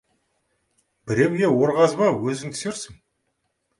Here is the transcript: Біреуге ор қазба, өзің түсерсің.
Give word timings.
Біреуге 1.11 1.51
ор 1.67 1.75
қазба, 1.81 2.09
өзің 2.33 2.57
түсерсің. 2.57 2.99